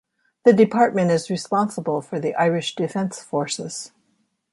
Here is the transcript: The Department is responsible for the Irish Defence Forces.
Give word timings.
The 0.45 0.53
Department 0.53 1.11
is 1.11 1.29
responsible 1.29 2.01
for 2.01 2.19
the 2.19 2.33
Irish 2.33 2.73
Defence 2.75 3.21
Forces. 3.21 3.91